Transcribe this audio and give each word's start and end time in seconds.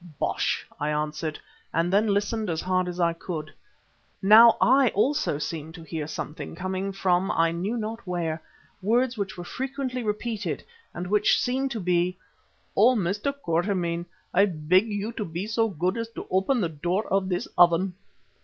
"Bosh!" 0.17 0.65
I 0.79 0.89
answered, 0.89 1.37
and 1.71 1.93
then 1.93 2.07
listened 2.07 2.49
as 2.49 2.59
hard 2.59 2.87
as 2.87 2.99
I 2.99 3.13
could. 3.13 3.53
Now 4.19 4.57
I 4.59 4.89
also 4.95 5.37
seemed 5.37 5.75
to 5.75 5.83
hear 5.83 6.07
something 6.07 6.55
coming 6.55 6.91
from 6.91 7.29
I 7.29 7.51
knew 7.51 7.77
not 7.77 8.07
where, 8.07 8.41
words 8.81 9.15
which 9.15 9.37
were 9.37 9.43
frequently 9.43 10.01
repeated 10.01 10.63
and 10.91 11.05
which 11.05 11.39
seemed 11.39 11.69
to 11.69 11.79
be: 11.79 12.17
"_O 12.75 12.97
Mr. 12.97 13.31
Quatermain, 13.31 14.07
I 14.33 14.45
beg 14.45 14.87
you 14.87 15.11
to 15.11 15.23
be 15.23 15.45
so 15.45 15.69
good 15.69 15.99
as 15.99 16.09
to 16.15 16.25
open 16.31 16.61
the 16.61 16.69
door 16.69 17.05
of 17.13 17.29
this 17.29 17.47
oven. 17.55 17.93